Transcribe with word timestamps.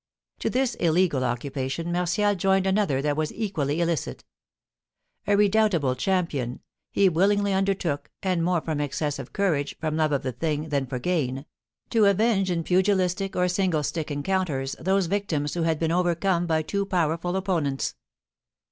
To 0.39 0.49
this 0.49 0.73
illegal 0.73 1.23
occupation 1.23 1.91
Martial 1.91 2.33
joined 2.33 2.65
another 2.65 3.03
that 3.03 3.15
was 3.15 3.31
equally 3.31 3.81
illicit. 3.81 4.25
A 5.27 5.37
redoubtable 5.37 5.93
champion, 5.95 6.61
he 6.91 7.07
willingly 7.07 7.53
undertook 7.53 8.09
and 8.23 8.43
more 8.43 8.61
from 8.61 8.81
excess 8.81 9.19
of 9.19 9.31
courage, 9.31 9.77
from 9.79 9.97
love 9.97 10.11
of 10.11 10.23
the 10.23 10.31
thing, 10.31 10.69
than 10.69 10.87
for 10.87 10.97
gain 10.97 11.45
to 11.91 12.05
avenge 12.07 12.49
in 12.49 12.63
pugilistic 12.63 13.35
or 13.35 13.47
single 13.47 13.83
stick 13.83 14.09
encounters 14.09 14.75
those 14.79 15.05
victims 15.05 15.53
who 15.53 15.61
had 15.61 15.77
been 15.77 15.91
overcome 15.91 16.47
by 16.47 16.63
too 16.63 16.83
powerful 16.87 17.35
opponents. 17.35 17.93